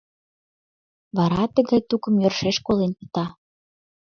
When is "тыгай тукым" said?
1.55-2.15